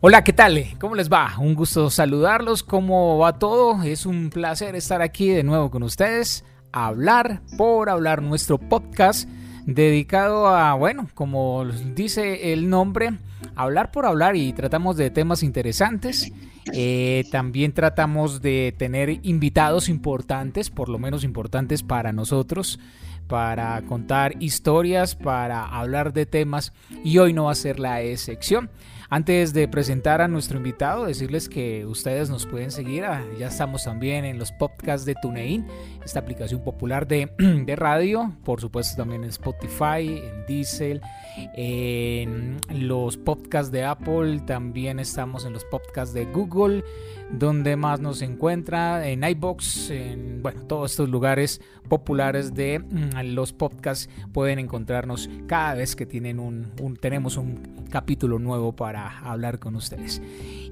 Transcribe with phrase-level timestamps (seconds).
[0.00, 0.64] Hola, ¿qué tal?
[0.78, 1.34] ¿Cómo les va?
[1.40, 2.62] Un gusto saludarlos.
[2.62, 3.82] ¿Cómo va todo?
[3.82, 6.44] Es un placer estar aquí de nuevo con ustedes.
[6.70, 9.28] Hablar por hablar nuestro podcast
[9.66, 11.64] dedicado a, bueno, como
[11.96, 13.18] dice el nombre,
[13.56, 16.30] hablar por hablar y tratamos de temas interesantes.
[16.72, 22.78] Eh, también tratamos de tener invitados importantes, por lo menos importantes para nosotros,
[23.26, 26.72] para contar historias, para hablar de temas
[27.02, 28.70] y hoy no va a ser la excepción.
[29.10, 33.06] Antes de presentar a nuestro invitado, decirles que ustedes nos pueden seguir.
[33.06, 35.66] Ah, ya estamos también en los podcasts de TuneIn,
[36.04, 37.30] esta aplicación popular de,
[37.64, 38.34] de radio.
[38.44, 41.00] Por supuesto, también en Spotify, en Diesel,
[41.54, 44.40] en los podcasts de Apple.
[44.46, 46.84] También estamos en los podcasts de Google
[47.30, 53.52] donde más nos encuentra, en iBox, en bueno, todos estos lugares populares de mm, los
[53.52, 59.76] podcasts pueden encontrarnos cada vez que tienen un, tenemos un capítulo nuevo para hablar con
[59.76, 60.22] ustedes.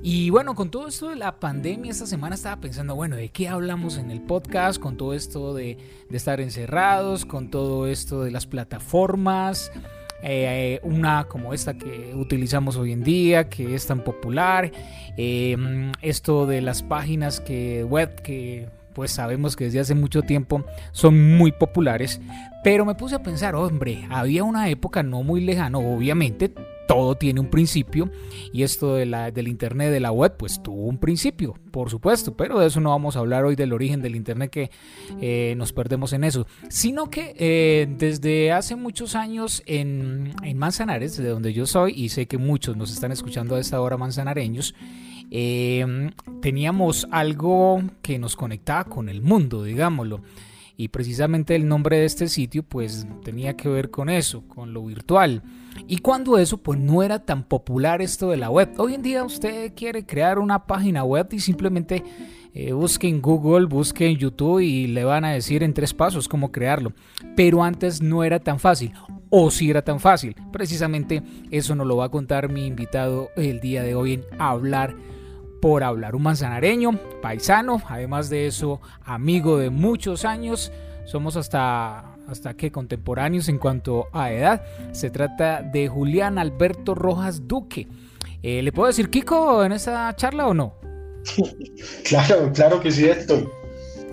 [0.02, 3.48] Y bueno, con todo esto de la pandemia, esta semana estaba pensando, bueno, ¿de qué
[3.48, 4.80] hablamos en el podcast?
[4.80, 9.72] Con todo esto de, de estar encerrados, con todo esto de las plataformas.
[10.22, 14.70] Eh, una como esta que utilizamos hoy en día, que es tan popular,
[15.16, 20.64] em, esto de las páginas que, web que pues sabemos que desde hace mucho tiempo
[20.92, 22.18] son muy populares,
[22.64, 26.50] pero me puse a pensar, hombre, había una época no muy lejana, obviamente
[26.86, 28.10] todo tiene un principio
[28.52, 32.36] y esto de la, del Internet, de la web, pues tuvo un principio, por supuesto,
[32.36, 34.70] pero de eso no vamos a hablar hoy del origen del Internet que
[35.20, 41.16] eh, nos perdemos en eso, sino que eh, desde hace muchos años en, en, Manzanares,
[41.16, 44.74] de donde yo soy, y sé que muchos nos están escuchando a esta hora manzanareños,
[45.30, 50.20] eh, teníamos algo que nos conectaba con el mundo, digámoslo
[50.76, 54.84] y precisamente el nombre de este sitio pues tenía que ver con eso, con lo
[54.84, 55.42] virtual.
[55.86, 58.72] Y cuando eso pues no era tan popular esto de la web.
[58.78, 62.02] Hoy en día usted quiere crear una página web y simplemente
[62.52, 66.28] eh, busque en Google, busque en YouTube y le van a decir en tres pasos
[66.28, 66.92] cómo crearlo.
[67.36, 68.92] Pero antes no era tan fácil.
[69.28, 70.36] O si era tan fácil.
[70.52, 74.94] Precisamente eso nos lo va a contar mi invitado el día de hoy en Hablar
[75.66, 76.14] por hablar.
[76.14, 80.70] Un manzanareño, paisano, además de eso, amigo de muchos años.
[81.06, 84.64] Somos hasta hasta que contemporáneos en cuanto a edad.
[84.92, 87.88] Se trata de Julián Alberto Rojas Duque.
[88.44, 90.74] Eh, ¿Le puedo decir Kiko en esa charla o no?
[92.04, 93.50] claro, claro que sí, Héctor.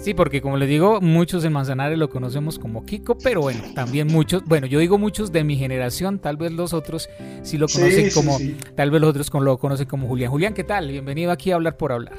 [0.03, 4.07] Sí, porque como les digo, muchos en Manzanares lo conocemos como Kiko, pero bueno, también
[4.07, 7.07] muchos, bueno, yo digo muchos de mi generación, tal vez los otros
[7.41, 8.37] sí lo conocen como,
[8.75, 10.29] tal vez los otros lo conocen como Julián.
[10.29, 10.89] Julián, ¿qué tal?
[10.89, 12.17] Bienvenido aquí a Hablar por Hablar.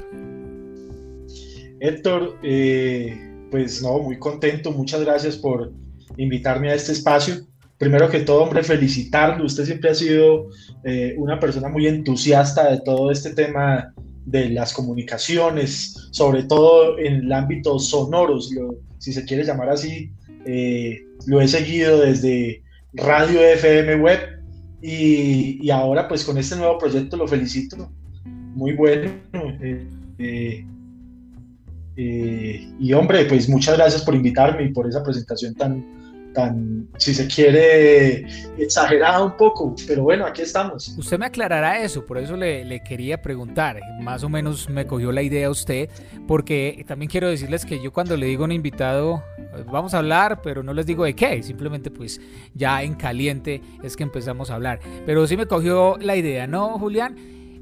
[1.79, 3.15] Héctor, eh,
[3.51, 5.71] pues no, muy contento, muchas gracias por
[6.17, 7.35] invitarme a este espacio.
[7.77, 9.45] Primero que todo, hombre, felicitarlo.
[9.45, 10.47] Usted siempre ha sido
[10.85, 13.93] eh, una persona muy entusiasta de todo este tema
[14.25, 18.51] de las comunicaciones, sobre todo en el ámbito sonoros,
[18.97, 20.11] si se quiere llamar así.
[20.45, 24.19] Eh, lo he seguido desde Radio FM Web
[24.81, 27.91] y, ahora pues con este nuevo proyecto lo felicito.
[28.53, 29.11] Muy bueno.
[31.97, 35.85] Eh, y hombre, pues muchas gracias por invitarme y por esa presentación tan,
[36.35, 40.89] tan, si se quiere, exagerada un poco, pero bueno, aquí estamos.
[40.97, 45.11] Usted me aclarará eso, por eso le, le, quería preguntar, más o menos me cogió
[45.11, 45.89] la idea usted,
[46.27, 49.23] porque también quiero decirles que yo cuando le digo a un invitado,
[49.71, 52.19] vamos a hablar, pero no les digo de qué, simplemente pues
[52.53, 56.77] ya en caliente es que empezamos a hablar, pero sí me cogió la idea, ¿no,
[56.77, 57.15] Julián?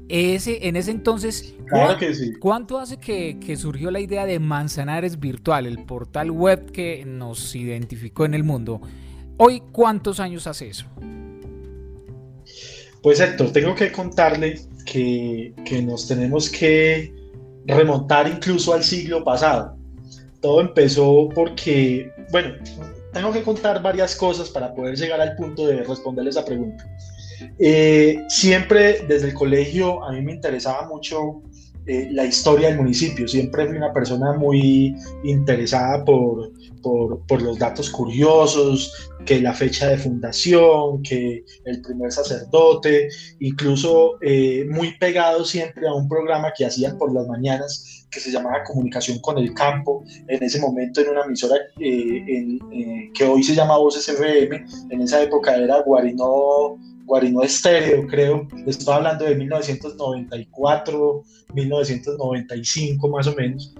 [0.08, 1.54] Ese, en ese entonces,
[2.40, 8.24] ¿cuánto hace que, surgió la idea de Manzanares Virtual, el portal web que nos identificó
[8.24, 8.80] en el mundo?
[9.38, 10.86] Hoy, ¿cuántos años hace eso?
[13.02, 17.12] Pues Héctor, tengo que contarle que, que nos tenemos que
[17.66, 19.76] remontar incluso al siglo pasado.
[20.40, 22.54] Todo empezó porque, bueno,
[23.14, 26.84] tengo que contar varias cosas para poder llegar al punto de responderle esa pregunta.
[27.58, 31.42] Eh, siempre desde el colegio a mí me interesaba mucho
[31.86, 33.28] eh, la historia del municipio.
[33.28, 36.52] Siempre fui una persona muy interesada por,
[36.82, 43.08] por, los datos curiosos, que la fecha de fundación, que el primer sacerdote,
[43.40, 48.30] incluso eh, muy pegado siempre a un programa que hacían por las mañanas que se
[48.30, 53.76] llamaba Comunicación con el Campo, en ese momento en una emisora que hoy se llama
[53.76, 58.48] Voces FM, en esa época era Guarinó Guarino Estéreo, creo.
[58.66, 61.22] Estoy hablando de 1994,
[61.54, 63.74] 1995 más o menos.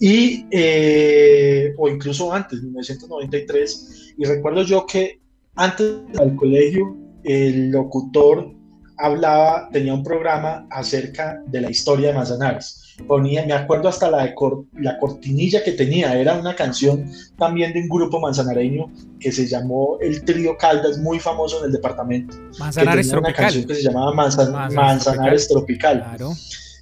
[0.00, 4.14] Y, eh, o incluso antes, 1993.
[4.16, 5.20] Y recuerdo yo que
[5.56, 8.59] antes del colegio, el locutor
[9.00, 12.96] hablaba, tenía un programa acerca de la historia de Manzanares.
[13.06, 14.34] Ponía, me acuerdo hasta la, de
[14.74, 19.96] la cortinilla que tenía, era una canción también de un grupo manzanareño que se llamó
[20.00, 22.36] El Trío Caldas, muy famoso en el departamento.
[22.58, 23.34] Manzanares Tropical.
[23.34, 26.04] Una canción que se llamaba Manzanares, Tropical.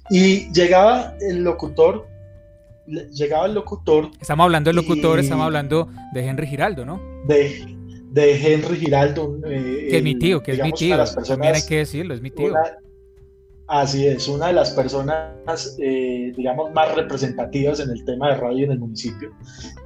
[0.09, 2.07] Y llegaba el locutor,
[2.85, 4.11] llegaba el locutor.
[4.19, 6.99] Estamos hablando del locutor, estamos hablando de Henry Giraldo, ¿no?
[7.27, 7.78] De,
[8.11, 9.39] de Henry Giraldo.
[9.45, 10.97] Eh, que es mi tío, que es mi tío.
[11.27, 12.53] También hay que decirlo, es mi tío.
[13.67, 18.65] así es, una de las personas, eh, digamos, más representativas en el tema de radio
[18.65, 19.31] en el municipio.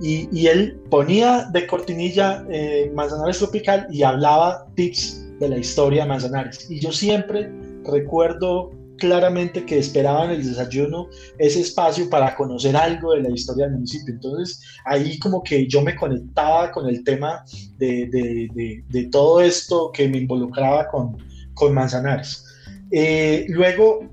[0.01, 6.03] Y, y él ponía de cortinilla eh, Manzanares Tropical y hablaba tips de la historia
[6.03, 6.69] de Manzanares.
[6.69, 7.51] Y yo siempre
[7.83, 11.07] recuerdo claramente que esperaban el desayuno
[11.37, 14.13] ese espacio para conocer algo de la historia del municipio.
[14.13, 17.43] Entonces ahí como que yo me conectaba con el tema
[17.77, 21.17] de, de, de, todo esto que me involucraba con,
[21.53, 22.45] con Manzanares.
[22.91, 24.09] Eh, luego,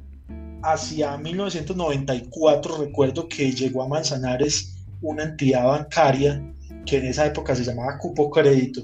[0.62, 6.42] hacia 1994, recuerdo que llegó a Manzanares una entidad bancaria
[6.86, 8.82] que en esa época se llamaba Cupo Crédito,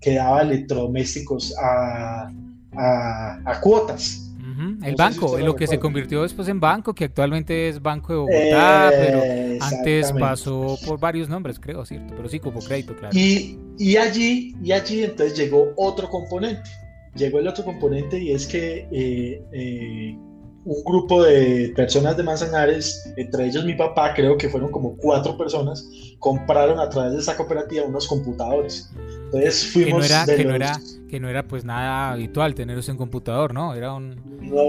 [0.00, 2.30] que daba electrodomésticos a,
[2.76, 4.23] a, a cuotas.
[4.82, 8.90] El banco, lo, que se convirtió después en banco, que actualmente es Banco de Bogotá,
[8.90, 9.20] pero
[9.60, 12.14] antes pasó por varios nombres, creo, ¿cierto?
[12.16, 13.16] Pero sí, como crédito, claro.
[13.16, 16.70] Y, y, allí, y allí entonces llegó otro componente.
[17.16, 20.18] Llegó el otro componente y es que eh, eh,
[20.64, 25.36] un grupo de personas de Manzanares, entre ellos mi papá, creo que fueron como cuatro
[25.36, 25.86] personas,
[26.18, 28.90] compraron a través de esa cooperativa unos computadores.
[29.26, 30.06] Entonces fuimos...
[30.06, 33.52] Que no era, que no era, que no era pues nada habitual tenerlos en computador,
[33.52, 33.74] ¿no?
[33.74, 34.16] Era un...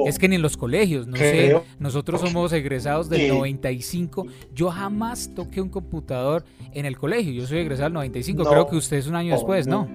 [0.06, 5.32] es que ni en los colegios, no sé, nosotros somos egresados del 95, yo jamás
[5.34, 6.44] toqué un computador
[6.74, 9.66] en el colegio, yo soy egresado del 95, creo que usted es un año después,
[9.66, 9.88] ¿no?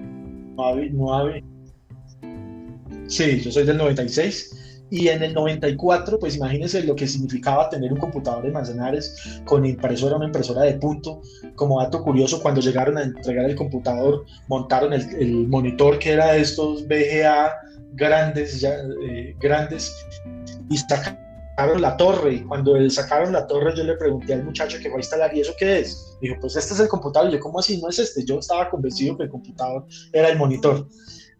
[0.57, 1.51] No, no, no,
[3.07, 7.93] Sí, yo soy del 96 y en el 94, pues imagínense lo que significaba tener
[7.93, 11.21] un computador de Manzanares con impresora, una impresora de punto.
[11.55, 16.41] Como dato curioso, cuando llegaron a entregar el computador, montaron el, monitor que era de
[16.41, 17.53] estos VGA
[17.93, 18.75] grandes, ya,
[19.09, 19.95] eh, grandes
[20.69, 22.33] y sacaron la torre.
[22.33, 25.39] Y cuando sacaron la torre, yo le pregunté al muchacho que va a instalar, ¿y
[25.39, 26.17] eso qué es?
[26.19, 27.29] Dijo, pues este es el computador.
[27.29, 27.81] Y yo, ¿cómo así?
[27.81, 28.25] No es este.
[28.25, 30.85] Yo estaba convencido que el computador era el monitor.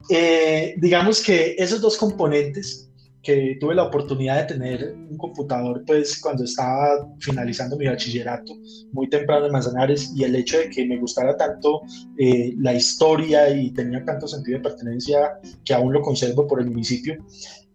[0.10, 2.91] Eh, digamos que esos dos componentes
[3.22, 8.54] que tuve la oportunidad de tener un computador pues cuando estaba finalizando mi bachillerato
[8.92, 11.82] muy temprano en Manzanares y el hecho de que me gustara tanto
[12.18, 15.34] eh, la historia y tenía tanto sentido de pertenencia
[15.64, 17.18] que aún lo conservo por el municipio.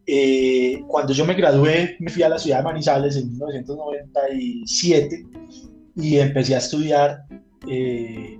[0.06, 5.26] Eh, cuando yo me gradué me fui a la ciudad de Manizales en 1997
[5.96, 7.24] y empecé a estudiar
[7.68, 8.38] eh,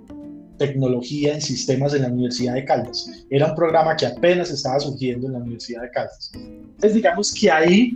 [0.57, 3.09] tecnología en sistemas en la Universidad de Caldas.
[3.29, 6.31] Era un programa que apenas estaba surgiendo en la Universidad de Caldas.
[6.33, 7.91] Entonces digamos que ahí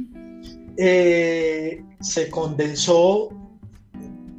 [0.77, 3.29] eh, se condensó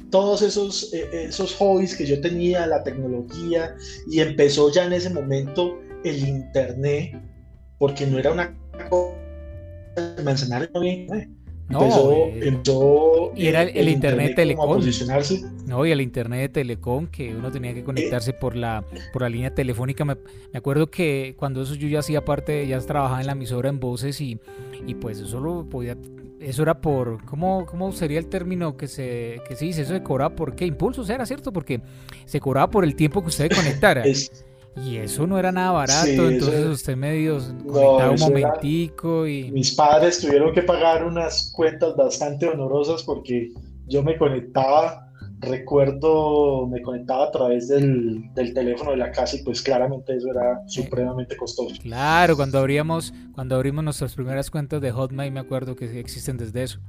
[0.09, 3.75] todos esos, eh, esos hobbies que yo tenía, la tecnología,
[4.11, 7.19] y empezó ya en ese momento el Internet,
[7.79, 8.55] porque no era una
[8.89, 9.15] cosa,
[10.23, 11.15] mencionar bien, no,
[11.69, 12.61] eh,
[13.35, 14.81] y era el, internet, telecom.
[15.65, 19.29] No, y el internet de telecom que uno tenía que conectarse por la por la
[19.29, 20.05] línea telefónica.
[20.05, 20.17] Me,
[20.53, 24.19] acuerdo que cuando eso yo ya hacía parte, ya trabajaba en la emisora en voces
[24.21, 24.39] y,
[24.85, 25.97] y pues eso lo podía
[26.39, 29.83] eso era por ¿cómo, cómo sería el término que se que se dice?
[29.83, 31.53] Eso se cobraba por qué impulsos era, ¿cierto?
[31.53, 31.81] Porque
[32.25, 34.03] se cobraba por el tiempo que usted conectara.
[34.75, 39.51] Y eso no era nada barato, entonces usted medio conectaba un momentico y...
[39.51, 43.51] Mis padres tuvieron que pagar unas cuentas bastante honorosas porque
[43.87, 49.43] yo me conectaba, recuerdo, me conectaba a través del, del teléfono de la casa y
[49.43, 51.75] pues claramente eso era supremamente costoso.
[51.79, 56.63] Claro, cuando abríamos, cuando abrimos nuestras primeras cuentas de Hotmail me acuerdo que existen desde
[56.63, 56.79] eso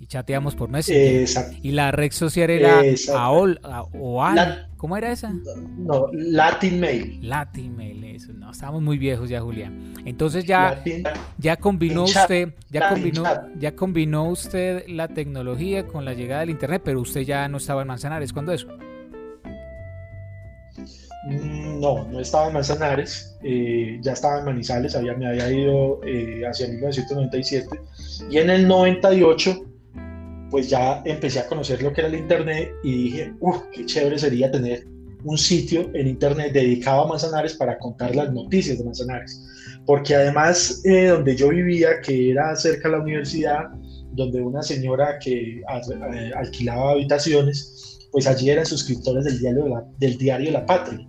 [0.00, 1.26] y chateamos por Messenger.
[1.62, 2.80] Y la red social era
[3.14, 4.68] AOL, AOL.
[4.76, 5.32] ¿Cómo era esa?
[5.76, 7.18] No, Latin Mail.
[7.22, 8.32] Latin Mail, eso.
[8.32, 9.94] No, estábamos muy viejos ya, Julián.
[10.04, 10.82] Entonces ya,
[11.36, 13.24] ya combinó usted, ya combinó,
[13.58, 17.82] ya combinó usted la tecnología con la llegada del internet, pero usted ya no estaba
[17.82, 18.32] en Manzanares.
[18.32, 18.68] ¿Cuándo eso?
[21.28, 26.00] Mm, no, no estaba en Manzanares, eh, ya estaba en Manizales, había, me había ido
[26.04, 27.80] eh, hacia 1997
[28.30, 29.67] y en el 98
[30.50, 34.18] pues ya empecé a conocer lo que era el Internet y dije, uff, qué chévere
[34.18, 34.86] sería tener
[35.24, 39.44] un sitio en Internet dedicado a Manzanares para contar las noticias de Manzanares.
[39.84, 43.64] Porque además, eh, donde yo vivía, que era cerca de la universidad,
[44.12, 50.16] donde una señora que eh, alquilaba habitaciones, pues allí eran suscriptores del diario, la, del
[50.16, 51.06] diario La Patria.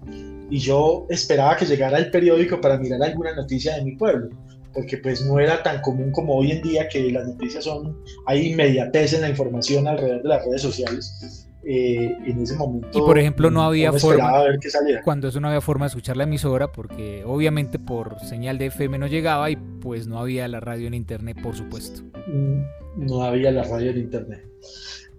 [0.50, 4.30] Y yo esperaba que llegara el periódico para mirar alguna noticia de mi pueblo
[4.74, 8.52] porque pues no era tan común como hoy en día que las noticias son, hay
[8.52, 11.46] inmediatez en la información alrededor de las redes sociales.
[11.64, 12.98] Eh, en ese momento.
[12.98, 14.44] Y por ejemplo, no había forma.
[14.44, 14.60] Ver.
[15.04, 18.98] Cuando eso no había forma de escuchar la emisora, porque obviamente por señal de FM
[18.98, 22.02] no llegaba y pues no había la radio en internet, por supuesto.
[22.28, 22.62] Mm,
[22.96, 24.50] no había la radio en internet.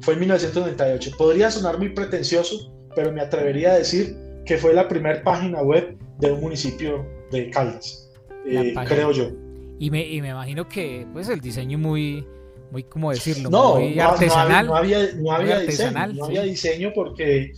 [0.00, 1.10] fue en 1998.
[1.16, 5.96] Podría sonar muy pretencioso, pero me atrevería a decir que fue la primera página web
[6.18, 8.10] de un municipio de Caldas,
[8.46, 9.30] eh, creo yo.
[9.78, 12.26] Y me, y me imagino que pues el diseño muy,
[12.72, 13.50] muy ¿cómo decirlo?
[13.50, 14.66] muy artesanal.
[14.66, 17.52] No, había, no había, diseño, no había diseño porque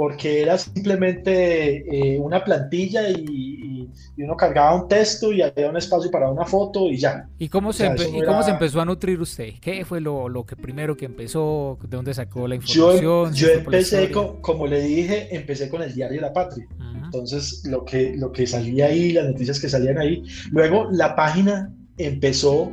[0.00, 3.69] porque era simplemente eh, una plantilla y,
[4.18, 7.28] uno cargaba un texto y había un espacio para una foto y ya.
[7.38, 7.88] ¿Y cómo se,
[8.24, 9.54] cómo se empezó a nutrir usted?
[9.60, 11.78] ¿Qué fue lo, lo, que primero que empezó?
[11.82, 13.32] ¿De dónde sacó la información?
[13.34, 16.66] Yo, empecé, con, como le dije, empecé con el diario La Patria.
[17.04, 20.22] Entonces, lo que, lo que salía ahí, las noticias que salían ahí.
[20.50, 22.70] Luego, la página empezó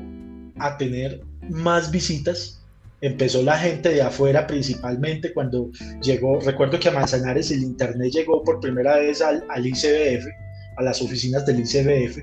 [0.60, 2.58] a tener más visitas
[3.02, 5.70] empezó la gente de afuera principalmente cuando
[6.02, 10.26] llegó, recuerdo que a Manzanares el internet llegó por primera vez al, al ICBF,
[10.78, 12.20] a las oficinas del ICBF,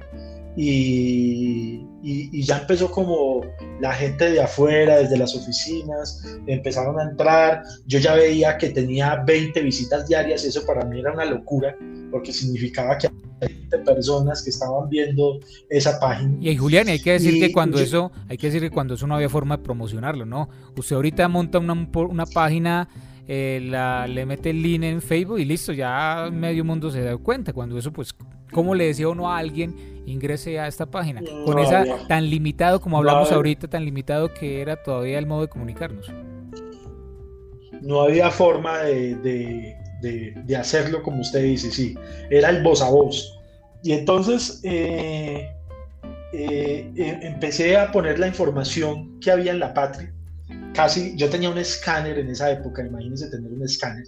[0.56, 3.40] y, y, ya empezó como
[3.80, 9.16] la gente de afuera, desde las oficinas, empezaron a entrar, yo ya veía que tenía
[9.26, 11.76] 20 visitas diarias, eso para mí era una locura,
[12.12, 16.36] porque significaba que había 20 personas que estaban viendo esa página.
[16.40, 19.16] Y Julián, hay que decir que cuando eso, hay que decir que cuando eso no
[19.16, 20.48] había forma de promocionarlo, ¿no?
[20.76, 22.88] Usted ahorita monta una, una página
[23.26, 27.16] eh, la, le mete el link en Facebook y listo, ya medio mundo se da
[27.16, 27.52] cuenta.
[27.52, 28.14] Cuando eso, pues,
[28.54, 31.20] ¿cómo le decía uno a alguien ingrese a esta página?
[31.44, 35.48] Con esa tan limitado como hablamos ahorita, tan limitado que era todavía el modo de
[35.48, 36.10] comunicarnos.
[37.82, 41.94] No había forma de, de, hacerlo como usted dice, sí,
[42.30, 43.38] era el voz a voz.
[43.82, 45.50] Y entonces eh,
[46.32, 50.14] eh, em, empecé a poner la información que había en la patria
[50.74, 54.04] casi, yo tenía un escáner en esa época, imagínense tener un escáner,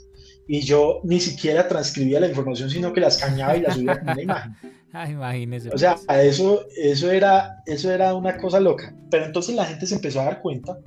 [0.48, 4.12] y yo ni siquiera transcribía la información, sino que la escaneaba y la subía como
[4.12, 4.56] una imagen.
[4.92, 5.68] Ah, imagínese.
[5.68, 6.24] O sea, pues.
[6.24, 8.94] eso, eso, era, eso era una cosa loca.
[9.10, 10.78] Pero entonces la gente se empezó a dar cuenta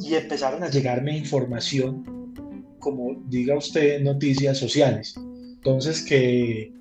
[0.00, 2.34] y empezaron a llegarme información,
[2.80, 5.14] como diga usted, noticias sociales.
[5.16, 6.72] Entonces que,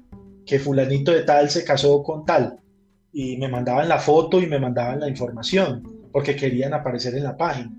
[0.48, 2.58] que fulanito de tal se casó con tal
[3.14, 7.38] y me mandaban la foto y me mandaban la información porque querían aparecer en la
[7.38, 7.72] página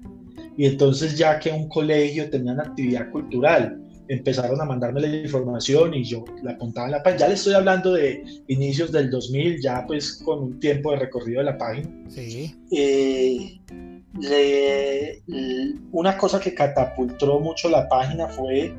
[0.57, 3.82] y entonces ya que un colegio tenía una actividad cultural,
[4.13, 7.21] empezaron a mandarme la información y yo la apuntaba en la página.
[7.21, 11.39] Ya le estoy hablando de inicios del 2000, ya pues con un tiempo de recorrido
[11.39, 11.89] de la página.
[12.09, 12.55] Sí.
[12.71, 13.59] Eh,
[15.93, 18.75] una cosa que catapultó mucho la página fue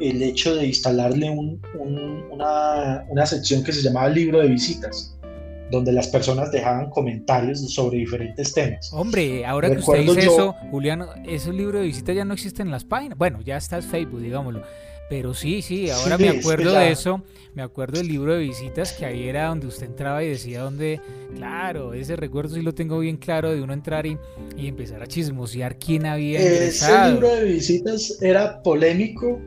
[0.00, 5.15] el hecho de instalarle una, una sección que se llamaba libro de visitas
[5.70, 8.90] donde las personas dejaban comentarios sobre diferentes temas.
[8.92, 12.70] Hombre, ahora que usted dice eso, Julián, ese libro de visita ya no existe en
[12.70, 13.18] las páginas.
[13.18, 14.62] Bueno, ya está en Facebook, digámoslo.
[15.08, 17.22] Pero sí, sí, ahora me acuerdo de eso,
[17.54, 21.00] me acuerdo del libro de visitas que ahí era donde usted entraba y decía dónde,
[21.36, 24.18] claro, ese recuerdo sí lo tengo bien claro de uno entrar y,
[24.56, 27.04] y empezar a chismosear quién había ingresado.
[27.04, 29.40] Ese libro de visitas era polémico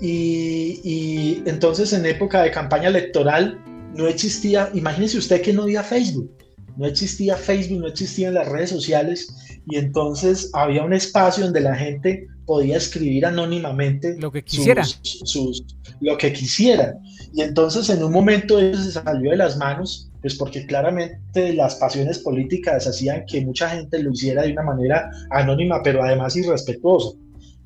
[0.00, 3.62] y, y entonces en época de campaña electoral
[3.96, 6.30] no existía, imagínese usted que no había Facebook,
[6.76, 9.34] no existía Facebook, no existían las redes sociales
[9.66, 14.84] y entonces había un espacio donde la gente podía escribir anónimamente lo que quisiera.
[14.84, 15.64] Sus,
[16.00, 16.94] lo que quisiera.
[17.34, 21.76] Y entonces en un momento eso se salió de las manos, pues porque claramente las
[21.76, 27.16] pasiones políticas hacían que mucha gente lo hiciera de una manera anónima, pero además irrespetuosa.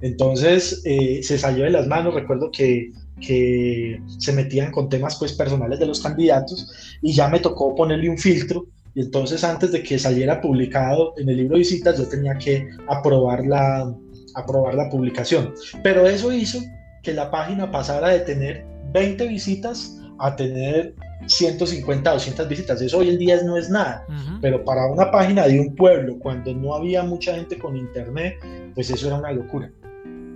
[0.02, 2.90] Entonces eh, se salió de las manos, recuerdo que,
[3.20, 8.08] que se metían con temas pues personales de los candidatos y ya me tocó ponerle
[8.08, 12.08] un filtro y entonces antes de que saliera publicado en el libro de visitas yo
[12.08, 13.94] tenía que aprobar la,
[14.34, 15.54] aprobar la publicación.
[15.82, 16.58] Pero eso hizo
[17.02, 20.94] que la página pasara de tener 20 visitas a tener
[21.26, 22.82] 150, 200 visitas.
[22.82, 24.04] Eso hoy en día no es nada,
[24.40, 28.34] pero para una página de un pueblo, cuando no había mucha gente con internet,
[28.74, 29.70] pues eso era una locura.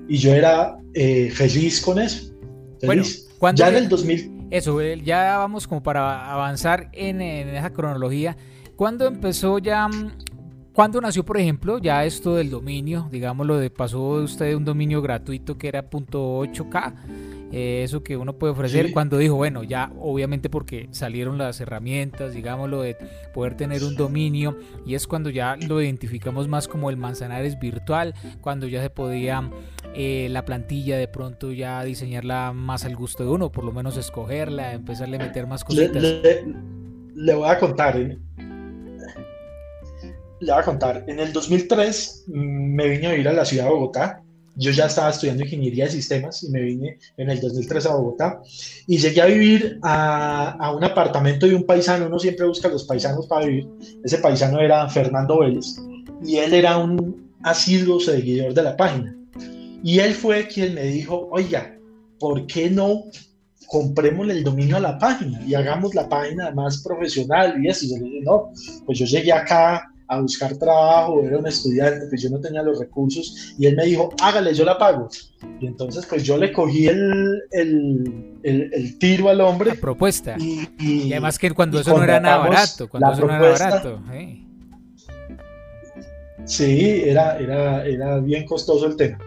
[0.08, 2.33] Y yo era eh, feliz con eso.
[2.86, 3.02] Bueno,
[3.54, 4.48] ya en el 2000...
[4.50, 8.36] Eso, eh, ya vamos como para avanzar en, en esa cronología.
[8.76, 10.12] ¿Cuándo empezó ya mm,
[10.74, 13.06] ¿Cuándo nació, por ejemplo, ya esto del dominio?
[13.08, 16.94] Digámoslo, de pasó usted de un dominio gratuito que era .8K,
[17.52, 22.34] eh, eso que uno puede ofrecer, cuando dijo, bueno, ya obviamente porque salieron las herramientas,
[22.34, 22.96] digámoslo, de
[23.32, 28.12] poder tener un dominio, y es cuando ya lo identificamos más como el Manzanares virtual,
[28.40, 29.48] cuando ya se podía
[29.94, 33.96] eh, la plantilla de pronto ya diseñarla más al gusto de uno, por lo menos
[33.96, 36.02] escogerla, empezarle a meter más cositas.
[36.02, 38.18] Le, voy a contar, ¿eh?
[40.40, 41.04] le voy a contar.
[41.06, 44.20] En el 2003 mm, me vine a vivir a la ciudad de Bogotá.
[44.56, 48.40] Yo ya estaba estudiando ingeniería de sistemas y me vine en el 2003 a Bogotá.
[48.86, 52.06] Y llegué a vivir a, a un apartamento de un paisano.
[52.06, 53.68] Uno siempre busca los paisanos para vivir.
[54.04, 55.76] Ese paisano era Fernando Vélez.
[56.24, 59.16] Y él era un asiduo seguidor de la página.
[59.84, 61.78] Y él fue quien me dijo, oiga,
[62.18, 63.04] ¿por qué no
[63.66, 67.84] compremos el dominio a la página y hagamos la página más profesional y eso.
[67.84, 68.50] Y yo le dije, no,
[68.86, 72.78] pues yo llegué acá a buscar trabajo, era un estudiante, pues yo no tenía los
[72.78, 75.08] recursos y él me dijo, hágale, yo la pago.
[75.60, 79.70] Y entonces pues yo le cogí el, el, el, tiro al hombre.
[79.70, 80.36] La propuesta.
[80.38, 84.00] Y, además que cuando eso no era nada barato, cuando eso no era barato.
[86.46, 89.18] Sí, era, era, era bien costoso el tema.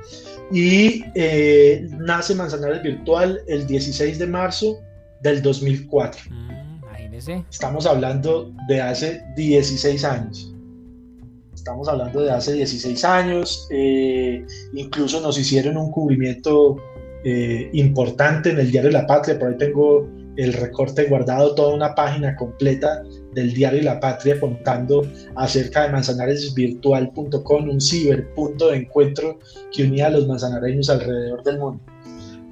[0.51, 4.79] Y eh, nace Manzanares Virtual el 16 de marzo
[5.21, 6.21] del 2004.
[6.29, 7.45] Mm, imagínese.
[7.49, 10.53] Estamos hablando de hace 16 años.
[11.53, 16.77] Estamos hablando de hace 16 años, eh, incluso nos hicieron un cubrimiento
[17.25, 21.93] eh, importante en el diario La Patria, por ahí tengo el recorte guardado, toda una
[21.93, 23.03] página completa
[23.37, 29.37] del diario La Patria contando acerca de manzanaresvirtual.com, un ciberpunto de encuentro
[29.71, 31.83] que unía a los manzanareños alrededor del mundo.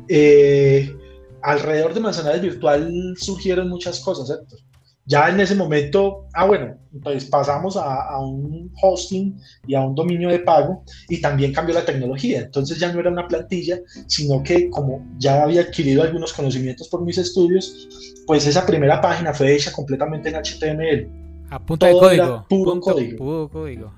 [0.07, 0.95] Eh,
[1.41, 4.59] alrededor de Manzanares Virtual surgieron muchas cosas, Héctor.
[5.07, 9.37] Ya en ese momento, ah, bueno, pues pasamos a, un hosting
[9.67, 12.41] y a un dominio de pago y también cambió la tecnología.
[12.41, 17.03] Entonces ya no era una plantilla, sino que como ya había adquirido algunos conocimientos por
[17.03, 17.87] mis estudios,
[18.25, 21.25] pues esa primera página fue hecha completamente en HTML.
[21.51, 22.45] A punto de código.
[22.49, 23.17] puro código.
[23.17, 23.93] Puro código.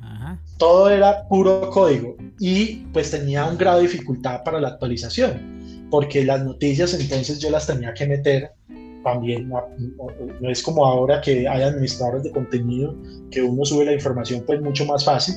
[0.58, 6.26] Todo era puro código y pues tenía un grado de dificultad para la actualización, porque
[6.26, 8.52] las noticias entonces yo las tenía que meter
[9.04, 12.96] también no, es como ahora que hay administradores de contenido
[13.32, 15.36] que uno sube la información pues mucho más fácil.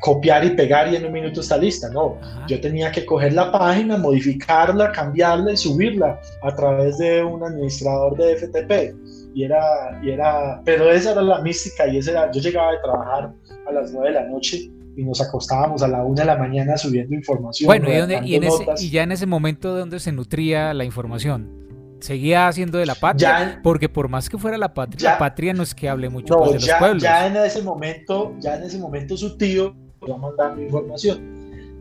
[0.00, 2.18] Copiar y pegar y en un minuto está lista no.
[2.46, 8.16] Yo tenía que coger la página modificarla cambiarla y subirla a través de un administrador
[8.16, 8.94] de FTP
[9.34, 9.60] y era
[10.02, 13.32] y era pero esa era la mística y esa era yo llegaba de trabajar
[13.66, 16.76] a las 9 de la noche y nos acostábamos a la 1 de la mañana
[16.76, 17.88] subiendo información bueno
[18.24, 18.40] y, y,
[18.78, 21.67] y ya en ese momento de dónde se nutría la información
[22.00, 25.62] seguía haciendo de la patria, porque por más que fuera la patria, la patria no
[25.62, 27.02] es que hable mucho pues, de los pueblos.
[27.02, 29.74] Ya en ese momento, ya en ese momento su tío
[30.08, 31.38] va mandando información.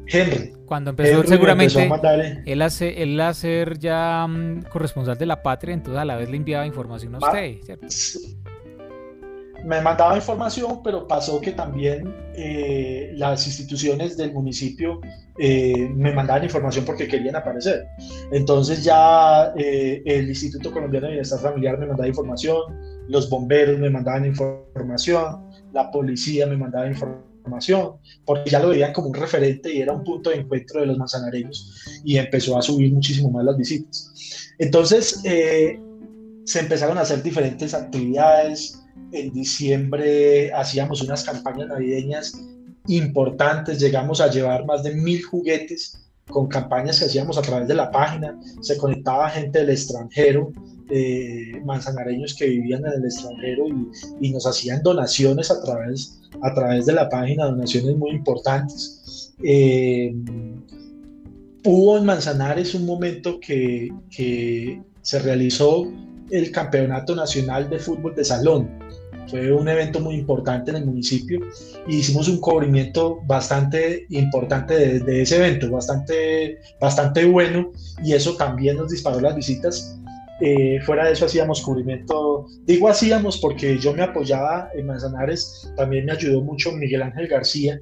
[0.10, 0.54] Henry.
[0.66, 1.90] Cuando empezó seguramente
[2.46, 6.38] él hace él hacer ya mm, corresponsal de la patria, entonces a la vez le
[6.38, 7.88] enviaba información a usted, ¿cierto?
[9.68, 15.02] Me mandaba información, pero pasó que también eh, las instituciones del municipio
[15.38, 17.86] eh, me mandaban información porque querían aparecer.
[18.32, 22.62] Entonces ya eh, el Instituto Colombiano de Bienestar Familiar me mandaba información,
[23.10, 29.10] los bomberos me mandaban información, la policía me mandaba información, porque ya lo veían como
[29.10, 32.94] un referente y era un punto de encuentro de los manzanareños y empezó a subir
[32.94, 34.14] muchísimo más las visitas.
[34.60, 42.40] Entonces se empezaron a hacer diferentes actividades, en diciembre hacíamos unas campañas navideñas
[42.88, 47.76] importantes, llegamos a llevar más de mil juguetes con campañas que hacíamos a través de
[47.76, 50.52] la página, se conectaba gente del extranjero,
[50.90, 53.66] eh, manzanareños que vivían en el extranjero
[54.22, 59.34] y, nos hacían donaciones a través, a través de la página, donaciones muy importantes.
[59.44, 60.14] Eh,
[61.64, 65.88] hubo en Manzanares un momento que, que se realizó
[66.30, 68.87] el Campeonato Nacional de Fútbol de Salón
[69.28, 71.40] Fue un evento muy importante en el municipio
[71.88, 77.72] y hicimos un cubrimiento bastante importante de, ese evento, bastante, bastante bueno
[78.04, 79.98] y eso también nos disparó las visitas.
[80.40, 86.06] Eh, fuera de eso hacíamos cubrimiento, digo hacíamos porque yo me apoyaba en Manzanares, también
[86.06, 87.80] me ayudó mucho Miguel Ángel García,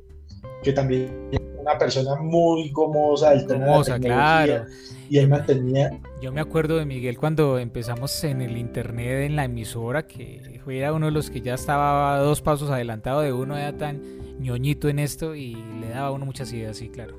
[0.64, 1.12] que también
[1.60, 4.66] una persona muy gomosa del tema claro.
[5.10, 5.92] Y él mantenía...
[6.22, 10.94] Yo me acuerdo de Miguel cuando empezamos en el internet, en la emisora, que era
[10.94, 14.02] uno de los que ya estaba dos pasos adelantado de uno, era tan
[14.40, 17.16] ñoñito en esto y le daba a uno muchas ideas, sí, claro.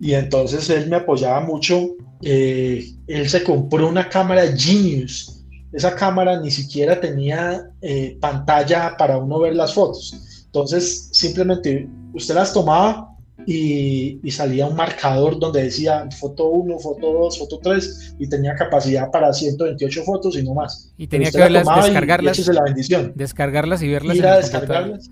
[0.00, 1.96] Y entonces él me apoyaba mucho.
[2.22, 5.44] Eh, él se compró una cámara Genius.
[5.72, 10.42] Esa cámara ni siquiera tenía eh, pantalla para uno ver las fotos.
[10.46, 13.09] Entonces simplemente usted las tomaba
[13.46, 19.10] y, salía un marcador donde decía foto 1, foto 2, foto 3 y tenía capacidad
[19.10, 20.92] para 128 fotos y no más.
[20.96, 22.38] Y tenía que verlas, descargarlas.
[22.38, 23.12] Y, la bendición.
[23.14, 24.16] Descargarlas y verlas.
[24.16, 25.10] Ir a descargarlas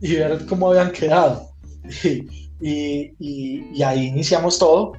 [0.00, 1.50] y ver cómo habían quedado.
[2.60, 4.92] Y, y, ahí iniciamos todo.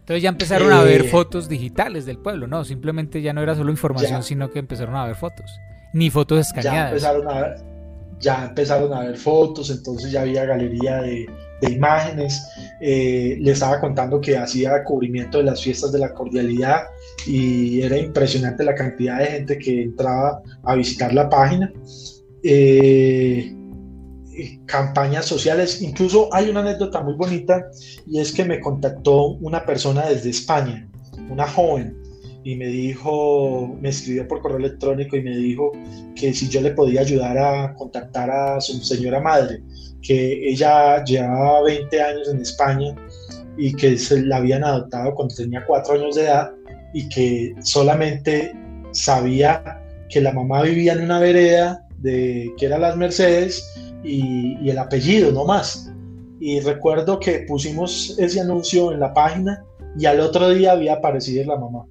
[0.00, 2.64] Entonces ya empezaron a ver eh, fotos digitales del pueblo, ¿no?
[2.64, 5.50] Simplemente ya no era solo información, sino que empezaron a ver fotos.
[5.92, 7.02] Ni fotos escaneadas.
[7.02, 7.56] Ya empezaron a ver,
[8.20, 11.26] ya empezaron a ver fotos, entonces ya había galería de,
[11.60, 12.42] de imágenes.
[12.80, 16.84] Eh, le estaba contando que hacía cubrimiento de las fiestas de la cordialidad
[17.26, 21.72] y era impresionante la cantidad de gente que entraba a visitar la página.
[22.42, 23.54] Eh,
[24.66, 27.66] campañas sociales, incluso hay una anécdota muy bonita
[28.06, 30.88] y es que me contactó una persona desde España,
[31.28, 32.00] una joven,
[32.42, 35.72] y me dijo, me escribió por correo electrónico y me dijo
[36.14, 39.62] que si yo le podía ayudar a contactar a su señora madre,
[40.02, 42.94] que ella llevaba 20 años en España
[43.56, 46.52] y que se la habían adoptado cuando tenía 4 años de edad
[46.92, 48.52] y que solamente
[48.92, 53.64] sabía que la mamá vivía en una vereda de que era Las Mercedes
[54.02, 55.90] y, y el apellido, no más.
[56.40, 59.62] Y recuerdo que pusimos ese anuncio en la página
[59.98, 61.84] y al otro día había aparecido la mamá.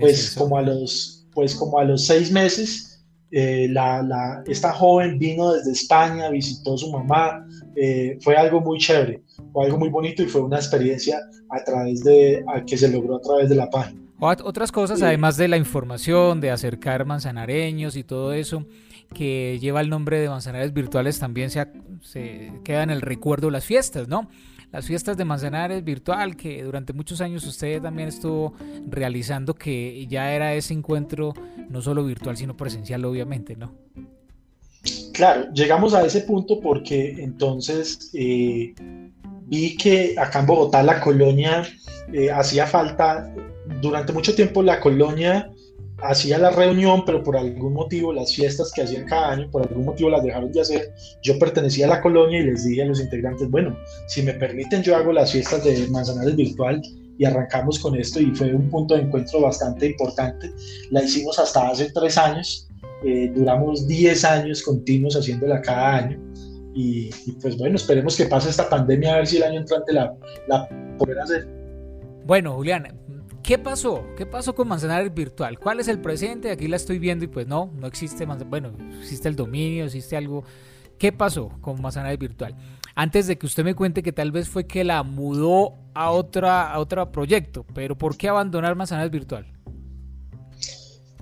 [0.00, 2.95] pues como a los pues como a los seis meses
[3.30, 8.78] eh, la, esta joven vino desde España, visitó a su mamá, eh, fue algo muy
[8.78, 11.18] chévere, fue algo muy bonito y fue una experiencia
[11.50, 14.00] a través de que se logró a través de la página.
[14.18, 18.64] Otras cosas, además de la información, de acercar manzanareños y todo eso,
[19.12, 21.66] que lleva el nombre de Manzanares Virtuales, también se,
[22.00, 24.28] se queda en el recuerdo las fiestas, ¿no?
[24.76, 28.52] Las fiestas de Manzanares virtual que durante muchos años usted también estuvo
[28.86, 31.32] realizando que ya era ese encuentro
[31.70, 33.72] no solo virtual sino presencial obviamente, ¿no?
[35.14, 38.74] Claro, llegamos a ese punto porque entonces eh,
[39.46, 41.62] vi que acá en Bogotá la colonia
[42.12, 43.34] eh, hacía falta,
[43.80, 45.50] durante mucho tiempo la colonia
[46.02, 49.84] hacía la reunión, pero por algún motivo las fiestas que hacían cada año, por algún
[49.84, 50.94] motivo las dejaron de hacer.
[51.22, 53.76] Yo pertenecía a la colonia y les dije a los integrantes, bueno,
[54.08, 56.82] si me permiten yo hago las fiestas de Manzanares virtual
[57.18, 60.50] y arrancamos con esto y fue un punto de encuentro bastante importante.
[60.90, 62.68] La hicimos hasta hace tres años,
[63.04, 66.20] eh, duramos 10 años continuos haciéndola cada año.
[66.74, 70.14] Y, pues bueno, esperemos que pase esta pandemia a ver si el año entrante la,
[70.46, 71.48] la poder hacer.
[72.26, 72.86] Bueno, Julián,
[73.46, 74.04] ¿Qué pasó?
[74.16, 75.56] ¿Qué pasó con Manzanares Virtual?
[75.60, 76.50] ¿Cuál es el presente?
[76.50, 80.42] Aquí la estoy viendo y pues no, no existe, bueno, existe el dominio, existe algo.
[80.98, 82.56] ¿Qué pasó con Manzanares Virtual?
[82.96, 86.72] Antes de que usted me cuente que tal vez fue que la mudó a, otra,
[86.72, 89.46] a otro proyecto, pero ¿por qué abandonar Manzanares Virtual?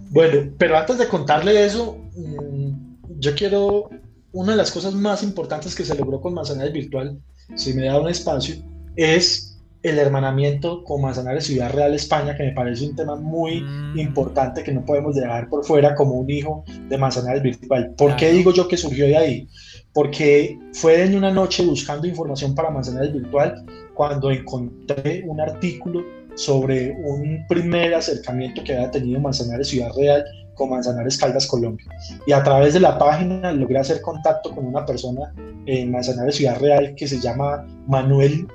[0.09, 3.91] Bueno, pero antes de contarle eso, mm, yo quiero,
[4.33, 7.21] una de las cosas más importantes que se logró con Manzanares Virtual,
[7.55, 8.57] si me da un espacio,
[8.97, 9.54] es
[9.85, 13.99] el hermanamiento con Manzanares Ciudad Real España, que me parece un tema muy mm.
[13.99, 17.95] importante que no podemos dejar por fuera como un hijo de Manzanares Virtual.
[17.95, 19.49] ¿Por qué digo yo que surgió de ahí?
[19.93, 26.03] Porque fue en una noche buscando información para Manzanares Virtual cuando encontré un artículo
[26.35, 31.87] sobre un primer acercamiento que había tenido Manzanares Ciudad Real con Manzanares Caldas Colombia.
[32.27, 35.35] Y a través de la página logré hacer contacto con una persona
[35.67, 38.49] en Manzanares Ciudad Real que se llama Manuel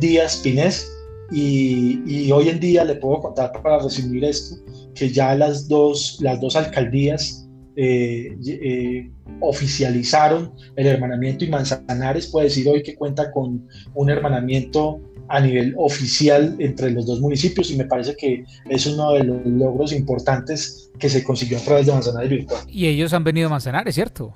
[0.00, 0.90] Díaz Pinés
[1.30, 4.56] y, hoy en día le puedo contar para resumir esto
[4.94, 12.46] que ya las dos, las dos alcaldías eh, eh, oficializaron el hermanamiento y Manzanares puede
[12.46, 17.76] decir hoy que cuenta con un hermanamiento a nivel oficial entre los dos municipios y
[17.76, 21.92] me parece que es uno de los logros importantes que se consiguió a través de
[21.92, 22.60] Manzanares Virtual.
[22.68, 24.34] Y ellos han venido a Manzanares, ¿cierto?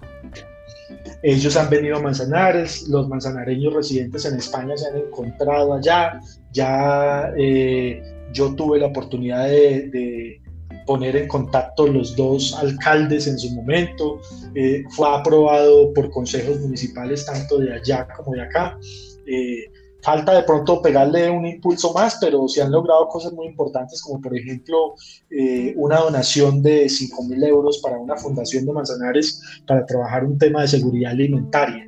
[1.23, 6.21] Ellos han venido a Manzanares, los manzanareños residentes en España se han encontrado allá,
[6.53, 8.01] ya eh,
[8.33, 10.41] yo tuve la oportunidad de,
[10.87, 14.21] poner en contacto los dos alcaldes en su momento,
[14.55, 18.79] eh, fue aprobado por consejos municipales tanto de allá como de acá.
[19.27, 19.71] Eh,
[20.03, 24.21] falta de pronto pegarle un impulso más, pero se han logrado cosas muy importantes como
[24.21, 24.95] por ejemplo
[25.31, 30.39] eh, una donación de 5 mil euros para una fundación de Manzanares para trabajar un
[30.39, 31.85] tema de seguridad alimentaria.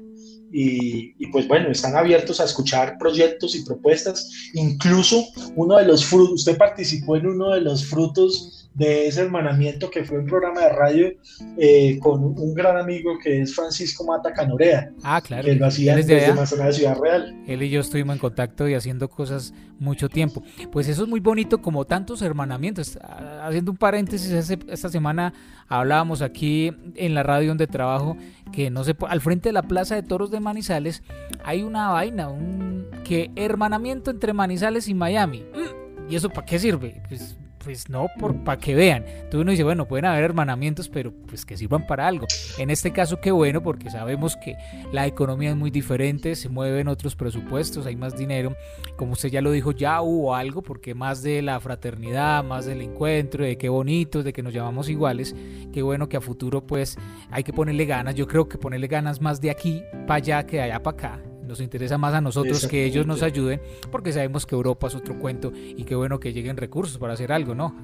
[0.52, 4.28] Y, y, pues bueno, están abiertos a escuchar proyectos y propuestas.
[4.54, 9.90] Incluso uno de los frutos, usted participó en uno de los frutos de ese hermanamiento
[9.90, 11.12] que fue un programa de radio
[11.58, 14.90] eh, con un gran amigo que es Francisco Mata Canorea.
[15.02, 15.44] Ah, claro.
[15.44, 17.44] Que lo hacía desde de Ciudad Real.
[17.46, 20.42] Él y yo estuvimos en contacto y haciendo cosas mucho tiempo.
[20.72, 22.98] Pues eso es muy bonito como tantos hermanamientos.
[23.42, 25.34] Haciendo un paréntesis, esta semana
[25.68, 28.16] hablábamos aquí en la radio donde trabajo
[28.50, 31.02] que no sé, al frente de la Plaza de Toros de Manizales
[31.44, 35.40] hay una vaina, un que hermanamiento entre Manizales y Miami.
[35.40, 37.02] Mm, ¿Y eso para qué sirve?
[37.08, 39.04] Pues pues no por para que vean.
[39.06, 42.26] Entonces uno dice, bueno, pueden haber hermanamientos, pero pues que sirvan para algo.
[42.58, 44.56] En este caso, qué bueno, porque sabemos que
[44.92, 48.56] la economía es muy diferente, se mueven otros presupuestos, hay más dinero.
[48.96, 52.82] Como usted ya lo dijo, ya hubo algo, porque más de la fraternidad, más del
[52.82, 55.34] encuentro, de qué bonitos, de que nos llamamos iguales,
[55.72, 56.96] qué bueno que a futuro pues
[57.30, 58.14] hay que ponerle ganas.
[58.14, 61.29] Yo creo que ponerle ganas más de aquí para allá que de allá para acá
[61.50, 63.60] nos interesa más a nosotros que ellos nos ayuden,
[63.90, 67.32] porque sabemos que Europa es otro cuento y qué bueno que lleguen recursos para hacer
[67.32, 67.74] algo, ¿no?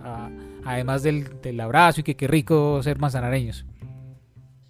[0.65, 3.67] además del, abrazo y que qué rico ser manzanareños.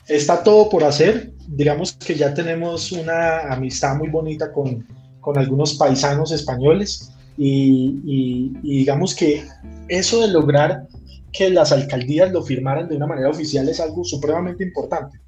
[0.09, 4.87] Está todo por hacer, digamos que ya tenemos una amistad muy bonita con,
[5.21, 9.45] con algunos paisanos españoles y, digamos que
[9.89, 10.87] eso de lograr
[11.33, 15.21] que las alcaldías lo firmaran de una manera oficial es algo supremamente importante.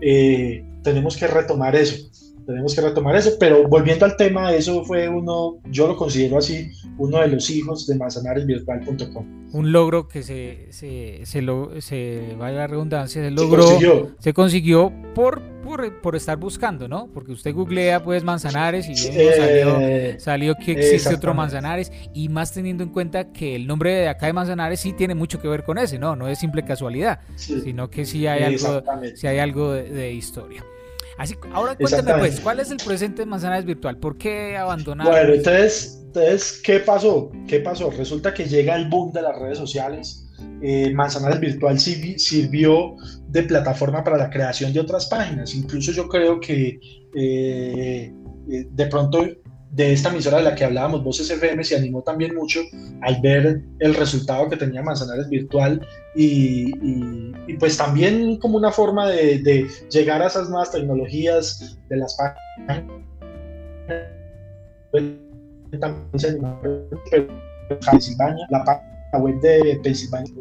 [0.00, 2.08] Eh, tenemos que retomar eso
[2.48, 6.70] tenemos que retomar eso, pero volviendo al tema, eso fue uno, yo lo considero así,
[6.96, 9.50] uno de los hijos de manzanaresvirtual.com.
[9.52, 14.16] Un logro que se, se, se, lo, se vaya la redundancia, se logró, se consiguió,
[14.18, 17.10] se consiguió por, por, por, estar buscando, ¿no?
[17.12, 22.82] Porque usted googlea pues Manzanares y salió, salió, que existe otro Manzanares y más teniendo
[22.82, 25.76] en cuenta que el nombre de acá de Manzanares sí tiene mucho que ver con
[25.76, 26.16] ese, ¿no?
[26.16, 28.82] No es simple casualidad, sino que sí hay algo,
[29.14, 30.64] sí hay algo de historia.
[31.18, 33.96] Así, ahora cuéntame pues, ¿cuál es el presente de Manzanares Virtual?
[33.98, 35.08] ¿Por qué abandonar?
[35.08, 37.32] Bueno, entonces, entonces, ¿qué pasó?
[37.48, 37.90] ¿Qué pasó?
[37.90, 40.24] Resulta que llega el boom de las redes sociales.
[40.62, 42.94] Eh, Manzanares Virtual sirvió
[43.28, 45.54] de plataforma para la creación de otras páginas.
[45.54, 46.78] Incluso yo creo que
[47.16, 48.12] eh,
[48.50, 49.26] eh, de pronto
[49.70, 52.60] de esta emisora de la que hablábamos, Voces FM, se animó también mucho
[53.02, 55.80] al ver el resultado que tenía Manzanares Virtual
[56.14, 56.72] y,
[57.58, 62.84] pues también como una forma de, llegar a esas nuevas tecnologías de las páginas.
[68.50, 70.34] la página web de Pensilvania,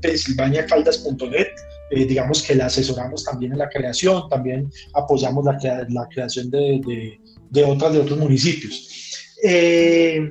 [0.00, 1.46] pensilvaniacaldas.net,
[1.90, 6.80] eh, digamos que la asesoramos también en la creación, también apoyamos la, la creación de
[6.84, 7.20] de
[7.64, 8.88] otras de otros municipios.
[9.44, 10.30] Eh,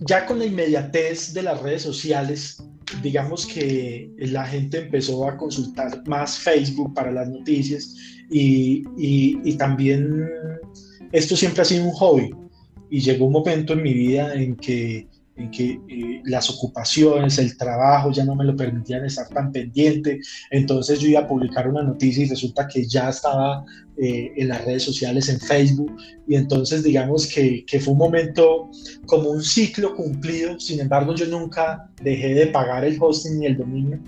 [0.00, 2.62] ya con la inmediatez de las redes sociales,
[3.02, 7.94] digamos que la gente empezó a consultar más Facebook para las noticias
[8.30, 10.28] y, y también
[11.12, 12.30] esto siempre ha sido un hobby
[12.90, 15.06] y llegó un momento en mi vida en que
[15.40, 20.20] en que las ocupaciones, el trabajo ya no me lo permitían estar tan pendiente.
[20.50, 23.64] Entonces yo iba a publicar una noticia y resulta que ya estaba
[23.96, 25.96] eh, en las redes sociales, en Facebook.
[26.28, 28.68] Y entonces digamos que, que, fue un momento
[29.06, 30.58] como un ciclo cumplido.
[30.60, 33.98] Sin embargo, yo nunca dejé de pagar el hosting ni el dominio.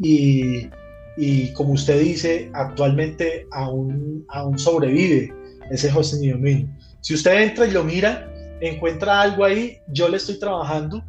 [0.00, 0.68] Y,
[1.16, 5.32] y como usted dice, actualmente aún, aún sobrevive
[5.70, 6.68] ese hosting y dominio.
[7.00, 8.33] Si usted entra y lo mira,
[8.68, 11.04] encuentra algo ahí, yo le estoy trabajando,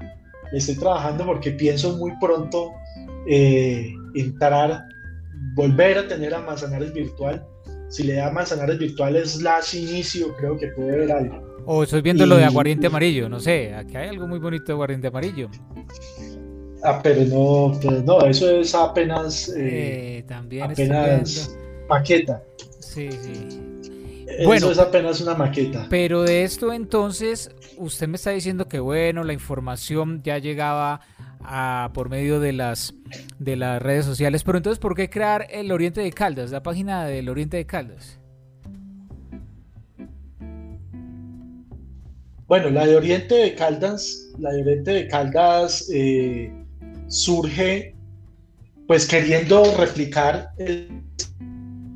[0.51, 2.71] le estoy trabajando porque pienso muy pronto
[3.27, 4.83] eh, entrar,
[5.55, 7.45] volver a tener a Manzanares Virtual.
[7.89, 11.43] Si le da Manzanares Virtual slash inicio, creo que puede ver algo.
[11.65, 14.73] O estoy viendo lo de aguardiente amarillo, no sé, aquí hay algo muy bonito de
[14.73, 15.49] aguardiente amarillo.
[16.83, 21.57] Ah, pero no, pues no, eso es apenas, eh, eh también apenas
[21.89, 22.43] maqueta.
[22.79, 23.74] Sí, sí.
[24.37, 25.87] Eso es apenas una maqueta.
[25.89, 31.01] Pero de esto entonces, usted me está diciendo que bueno, la información ya llegaba
[31.41, 32.93] a, por medio de las,
[33.39, 37.05] de las redes sociales, pero entonces, ¿por qué crear el Oriente de Caldas, la página
[37.05, 38.19] del Oriente de Caldas?
[42.47, 46.51] Bueno, la de Oriente de Caldas, la de Oriente de Caldas eh,
[47.07, 47.95] surge
[48.87, 51.01] pues queriendo replicar el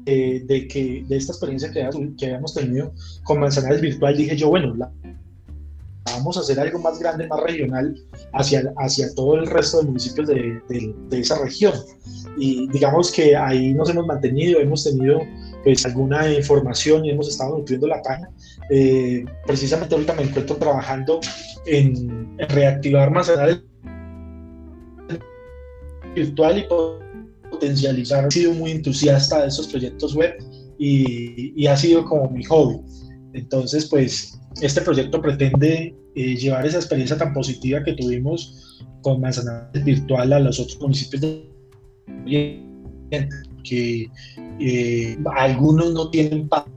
[0.10, 2.92] de, que, de esta experiencia que, que habíamos tenido
[3.24, 4.92] con Manzanares Virtual, dije yo, bueno, la
[6.06, 7.96] vamos a hacer algo más grande, más regional,
[8.34, 11.74] hacia, hacia todo el resto de municipios de, de, esa región.
[12.38, 15.22] Y digamos que ahí nos hemos mantenido, hemos tenido
[15.64, 18.30] pues alguna información y hemos estado nutriendo la página.
[18.70, 21.20] Eh, precisamente ahorita me encuentro trabajando
[21.66, 23.32] en, reactivar más
[26.16, 26.68] virtual y
[27.60, 28.26] potencializar.
[28.26, 30.34] He sido muy entusiasta de esos proyectos web
[30.78, 32.80] y, y ha sido como mi hobby.
[33.34, 39.84] Entonces, pues este proyecto pretende eh, llevar esa experiencia tan positiva que tuvimos con Manzanares
[39.84, 41.50] Virtual a los otros municipios de
[43.64, 44.10] que
[44.60, 46.74] eh, algunos no tienen página,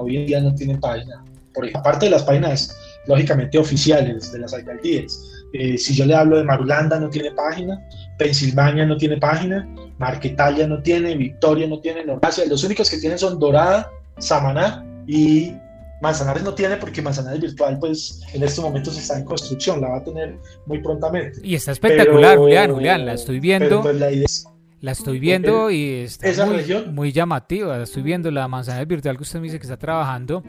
[0.00, 1.24] hoy en día no tienen página.
[1.54, 5.20] Por aparte de las páginas, lógicamente, oficiales de las alcaldías.
[5.52, 7.78] Eh, si yo le hablo de Marulanda, no tiene página,
[8.18, 9.66] Pensilvania no tiene página,
[9.98, 12.44] Marquetalia no tiene, Victoria no tiene, Normacia.
[12.46, 15.52] Los únicos que tienen son Dorada, Samaná y
[16.00, 19.96] Manzanares no tiene porque Manzanares Virtual pues en estos momentos está en construcción, la va
[19.98, 21.40] a tener muy prontamente.
[21.42, 23.82] Y está espectacular, Julián, Julián, la estoy viendo.
[23.82, 24.46] Pues,
[24.80, 29.22] la, estoy viendo y está muy, muy, llamativa, la estoy viendo, la Manzanares Virtual que
[29.22, 30.44] usted me dice que está trabajando,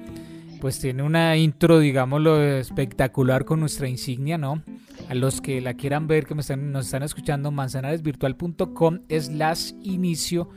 [0.62, 4.62] pues tiene una intro, digámoslo, espectacular con nuestra insignia, ¿no?
[5.10, 9.74] A los que la quieran ver, que me están, nos están escuchando, manzanaresvirtual.com es las
[9.82, 10.50] inicio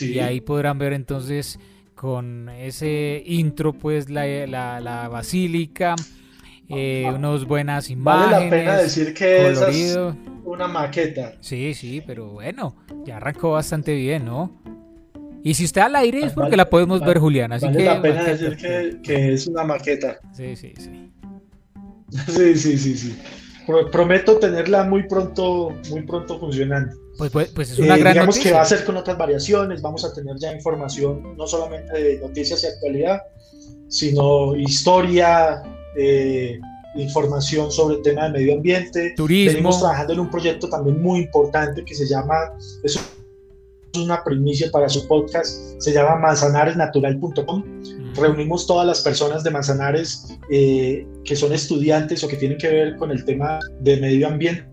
[0.00, 1.60] y ahí podrán ver entonces
[1.94, 5.94] con ese intro, pues la, la, basílica,
[6.68, 8.30] eh, unas buenas imágenes.
[8.32, 9.96] Vale la pena decir que es
[10.44, 11.34] una maqueta.
[11.40, 14.60] Sí, sí, pero bueno, ya arrancó bastante bien, ¿no?
[15.44, 17.52] Y si está al aire es porque la podemos ver, Julián.
[17.52, 20.18] Así vale que, la pena decir que, que, es una maqueta.
[20.32, 21.12] Sí, sí, sí.
[22.26, 23.16] sí, sí, sí, sí.
[23.90, 26.96] Prometo tenerla muy pronto, muy pronto funcionando.
[27.16, 29.82] Pues, pues, pues, es una eh, gran digamos que va a ser con otras variaciones,
[29.82, 33.20] vamos a tener ya información no solamente de noticias y actualidad,
[33.88, 35.62] sino historia,
[35.96, 36.58] eh,
[36.94, 39.12] información sobre el tema de medio ambiente.
[39.16, 39.52] Turismo.
[39.52, 42.34] Venimos trabajando en un proyecto también muy importante que se llama,
[42.82, 42.98] es
[43.96, 47.64] una primicia para su podcast, se llama manzanaresnatural.com.
[48.14, 52.96] Reunimos todas las personas de Manzanares eh, que son estudiantes o que tienen que ver
[52.96, 54.70] con el tema de medio ambiente.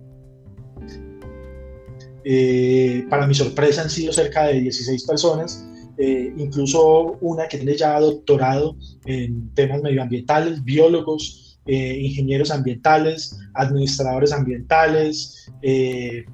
[2.30, 5.66] Eh, para mi sorpresa han sido cerca de 16 personas,
[5.98, 14.34] eh, incluso una que tiene ya doctorado en temas medioambientales, biólogos, eh, ingenieros ambientales, administradores
[14.34, 16.26] ambientales, e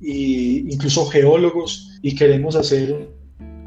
[0.00, 3.08] incluso geólogos, y queremos hacer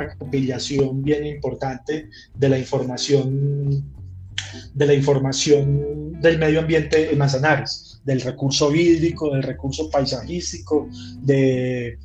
[0.08, 3.94] compilación bien importante de la información
[4.74, 10.88] de la información del medio ambiente en Manzanares del recurso hídrico, del recurso paisajístico,
[11.22, 11.98] de,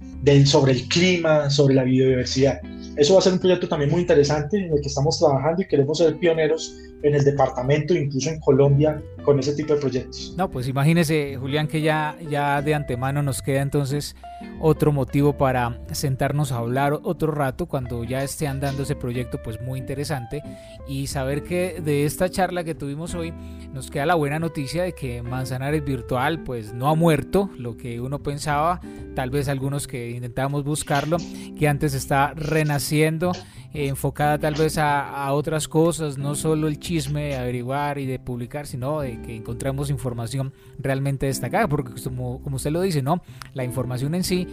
[0.45, 2.61] sobre el clima, sobre la biodiversidad.
[2.97, 5.67] Eso va a ser un proyecto también muy interesante en el que estamos trabajando y
[5.67, 10.35] queremos ser pioneros en el departamento, incluso en Colombia, con ese tipo de proyectos.
[10.39, 14.17] No, pues imagínese, Julián, que ya, ya de antemano nos queda entonces
[14.61, 19.61] otro motivo para sentarnos a hablar otro rato cuando ya esté andando ese proyecto, pues
[19.61, 20.43] muy interesante.
[20.89, 23.35] Y saber que de esta charla que tuvimos hoy
[23.73, 28.01] nos queda la buena noticia de que Manzanares Virtual pues no ha muerto, lo que
[28.01, 28.81] uno pensaba,
[29.15, 31.17] tal vez algunos que intentábamos buscarlo,
[31.59, 33.33] que antes está renaciendo
[33.75, 38.21] eh, enfocada tal vez a, otras cosas, no solo el chisme de averiguar y de
[38.21, 43.21] publicar, sino de que encontramos información realmente destacada, porque como, como usted lo dice, ¿no?
[43.53, 44.47] La información en sí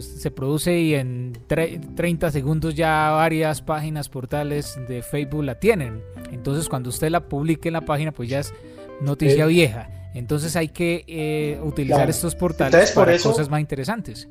[0.00, 6.02] se produce y en 30 segundos ya varias páginas, portales de Facebook la tienen.
[6.32, 8.52] Entonces cuando usted la publique en la página, pues ya es
[9.00, 9.88] noticia eh, vieja.
[10.14, 14.28] Entonces hay que eh, utilizar estos portales para cosas más interesantes.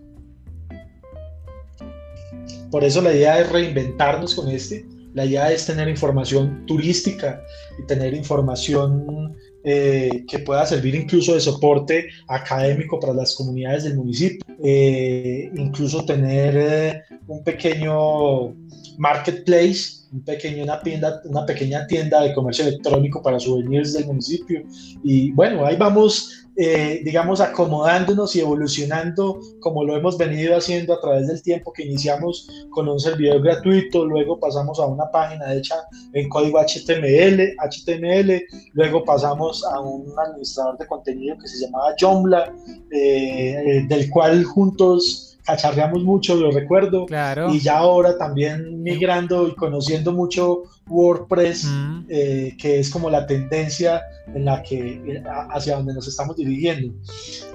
[2.72, 4.86] Por eso la idea es reinventarnos con este.
[5.14, 7.44] La idea es tener información turística
[7.78, 13.96] y tener información eh, que pueda servir incluso de soporte académico para las comunidades del
[13.96, 14.44] municipio.
[14.64, 18.56] Eh, incluso tener un pequeño
[18.98, 24.64] marketplace, un pequeño, una, tienda, una pequeña tienda de comercio electrónico para souvenirs del municipio.
[25.04, 31.02] Y bueno, ahí vamos eh, digamos, acomodándonos y evolucionando como lo hemos venido haciendo a
[31.02, 35.76] través del tiempo que iniciamos con un servidor gratuito, luego pasamos a una página hecha
[36.14, 38.40] en código HTML, HTML
[38.74, 42.54] luego pasamos a un administrador de contenido que se llamaba Joomla,
[42.92, 47.06] eh, eh, del cual juntos cacharreamos mucho, lo recuerdo.
[47.06, 47.54] Claro.
[47.54, 51.68] Y ya ahora también migrando y conociendo mucho WordPress,
[52.10, 54.02] eh, que es como la tendencia
[54.34, 56.94] en la que, eh, hacia donde nos estamos dirigiendo.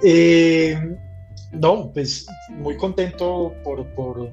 [0.03, 0.79] Eh,
[1.53, 4.31] no, pues muy contento por, por,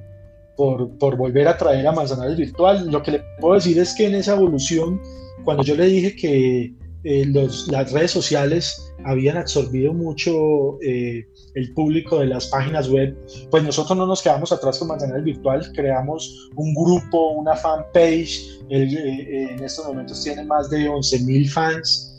[0.56, 2.90] por, por, volver a traer a Manzanares Virtual.
[2.92, 5.02] Lo que le puedo decir es que en esa evolución,
[5.44, 6.74] cuando yo le dije que
[7.08, 7.24] eh,
[7.68, 13.16] las redes sociales habían absorbido mucho eh, el público de las páginas web,
[13.52, 19.64] pues nosotros no nos quedamos atrás con Manzanares Virtual, creamos un grupo, una fanpage, en
[19.64, 22.12] estos momentos tiene más de 11.000 fans.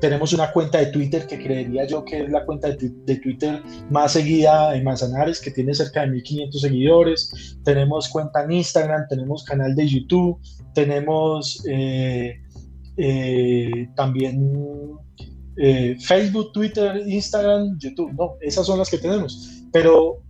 [0.00, 4.12] tenemos una cuenta de Twitter que creería yo que es la cuenta de, Twitter más
[4.12, 7.58] seguida en Manzanares, que tiene cerca de 1500 seguidores.
[7.64, 10.40] Tenemos cuenta en Instagram, tenemos canal de YouTube,
[10.72, 12.40] tenemos eh,
[13.94, 14.52] también
[15.56, 19.62] eh, Facebook, Twitter, Instagram, YouTube, no, esas son las que tenemos.
[19.72, 20.22] Pero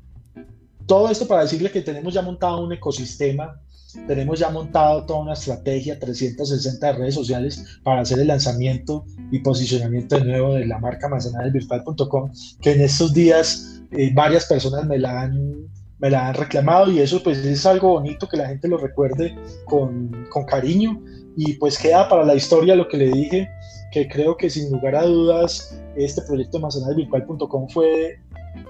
[0.87, 3.61] todo esto para decirle que tenemos ya montado un ecosistema,
[4.07, 9.41] tenemos ya montado toda una estrategia 360 de redes sociales para hacer el lanzamiento y
[9.41, 14.99] posicionamiento de nuevo de la marca manzanadesvirtual.com, que en estos días eh, varias personas me
[14.99, 15.67] la han
[15.99, 19.37] me la han reclamado y eso pues es algo bonito que la gente lo recuerde
[19.65, 21.03] con, con cariño
[21.37, 23.49] y pues queda para la historia lo que le dije,
[23.93, 26.61] que creo que sin lugar a dudas este proyecto
[26.97, 28.19] Virtual.com fue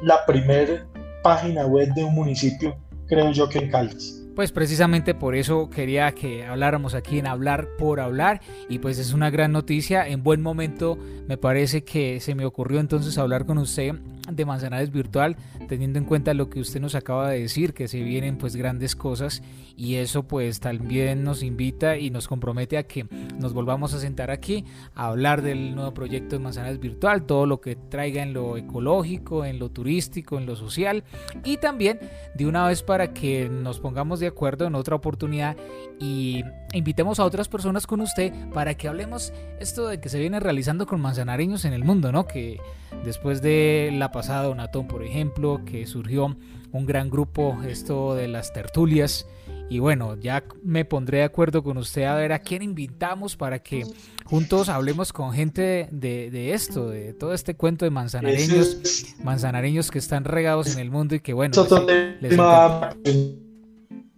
[0.02, 0.86] la primera
[1.22, 4.22] página web de un municipio, creo yo que en Caldas.
[4.34, 9.14] Pues precisamente por eso quería que habláramos aquí en Hablar por Hablar y pues es
[9.14, 10.06] una gran noticia.
[10.06, 13.94] En buen momento me parece que se me ocurrió entonces hablar con usted
[14.30, 15.36] de Manzanares Virtual,
[15.68, 18.96] teniendo en cuenta lo que usted nos acaba de decir, que se vienen pues grandes
[18.96, 19.42] cosas
[19.76, 23.06] y eso pues también nos invita y nos compromete a que
[23.38, 24.64] nos volvamos a sentar aquí
[24.94, 29.44] a hablar del nuevo proyecto de Manzanares Virtual, todo lo que traiga en lo ecológico,
[29.44, 31.04] en lo turístico, en lo social
[31.44, 32.00] y también
[32.34, 35.56] de una vez para que nos pongamos de acuerdo en otra oportunidad
[35.98, 40.40] y invitemos a otras personas con usted para que hablemos esto de que se viene
[40.40, 42.26] realizando con manzanareños en el mundo, ¿no?
[42.26, 42.60] Que
[43.04, 46.38] después de la pasada Donatón, por ejemplo, que surgió
[46.72, 49.26] un gran grupo, esto de las tertulias.
[49.68, 53.58] Y bueno, ya me pondré de acuerdo con usted a ver a quién invitamos para
[53.58, 53.84] que
[54.24, 58.78] juntos hablemos con gente de, esto, de todo este cuento de manzanareños,
[59.22, 61.52] manzanareños que están regados en el mundo y que bueno,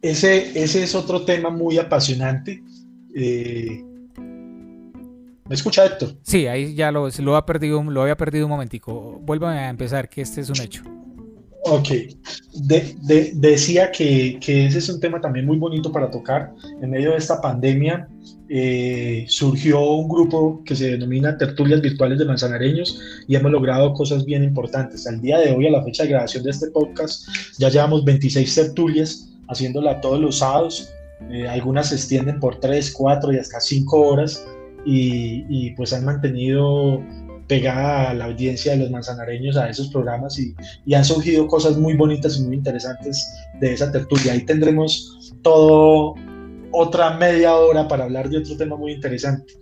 [0.00, 2.62] ese, ese es otro tema muy apasionante.
[3.16, 3.82] Eh,
[5.48, 6.14] ¿Me escucha Héctor?
[6.22, 9.18] Sí, ahí ya lo, lo, había perdido, lo había perdido un momentico.
[9.22, 10.82] Vuelvan a empezar, que este es un hecho.
[11.64, 11.88] Ok,
[13.34, 16.52] decía que, que, ese es un tema también muy bonito para tocar.
[16.80, 18.08] En medio de esta pandemia
[18.48, 24.24] eh, surgió un grupo que se denomina Tertulias Virtuales de Manzanareños y hemos logrado cosas
[24.24, 25.06] bien importantes.
[25.06, 27.26] Al día de hoy, a la fecha de grabación de este podcast,
[27.58, 30.90] ya llevamos 26 tertulias haciéndola todos los sábados.
[31.30, 34.46] Eh, algunas se extienden por 3, 4 y hasta 5 horas
[34.84, 37.02] y, pues han mantenido
[37.46, 40.54] pegada a la audiencia de los manzanareños a esos programas y,
[40.84, 43.26] y, han surgido cosas muy bonitas y muy interesantes
[43.60, 44.32] de esa tertulia.
[44.32, 46.14] Ahí tendremos todo
[46.72, 49.54] otra media hora para hablar de otro tema muy interesante.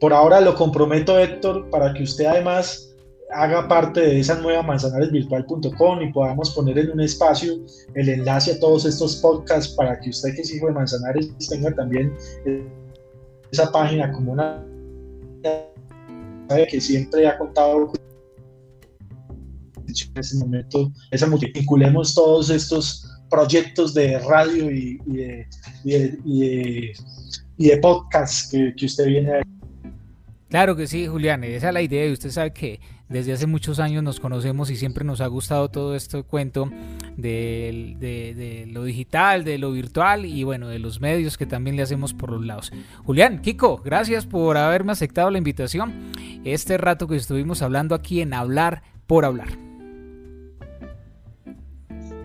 [0.00, 2.92] Por ahora lo comprometo, Héctor, para que usted además
[3.34, 7.54] haga parte de esa nueva manzanaresvirtual.com y podamos poner en un espacio
[7.94, 11.72] el enlace a todos estos podcasts para que usted que es hijo de Manzanares tenga
[11.74, 12.12] también
[13.52, 14.64] esa página como una
[16.68, 17.92] que siempre ha contado
[19.86, 25.46] en ese momento esa vinculemos todos estos proyectos de radio y, de,
[25.84, 29.42] y de, podcast que, que usted viene a
[30.52, 32.78] Claro que sí, Julián, esa es la idea y usted sabe que
[33.08, 36.68] desde hace muchos años nos conocemos y siempre nos ha gustado todo este cuento
[37.16, 42.12] de, lo digital, de lo virtual y bueno, de los medios que también le hacemos
[42.12, 42.70] por los lados.
[43.06, 46.12] Julián, Kiko, gracias por haberme aceptado la invitación.
[46.44, 49.48] Este rato que estuvimos hablando aquí en Hablar por Hablar.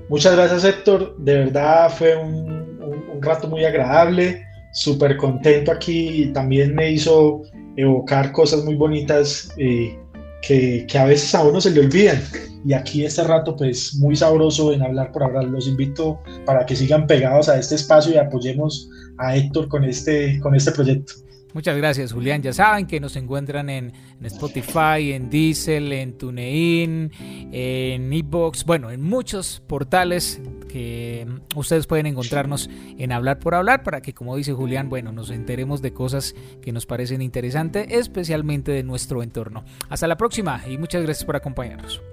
[0.10, 4.46] Muchas gracias Héctor, de verdad fue un, rato muy agradable,
[4.78, 7.42] súper contento aquí y también me hizo
[7.76, 9.98] evocar cosas muy bonitas eh,
[10.44, 12.22] que, que, a veces a uno se le olvidan.
[12.64, 15.46] Y aquí este rato, pues muy sabroso en hablar por hablar.
[15.46, 20.40] Los invito para que sigan pegados a este espacio y apoyemos a Héctor con este,
[20.42, 21.14] con este proyecto.
[21.58, 22.44] Muchas gracias, Julián.
[22.44, 23.92] Ya saben que nos encuentran en,
[24.22, 27.12] Spotify, en Diesel, en TuneIn,
[27.52, 30.40] en Ebox, bueno, en muchos portales
[30.70, 35.32] que ustedes pueden encontrarnos en Hablar por Hablar para que, como dice Julián, bueno, nos
[35.32, 39.66] enteremos de cosas que nos parecen interesantes, especialmente de nuestro entorno.
[39.90, 42.04] Hasta la próxima y muchas gracias por acompañarnos.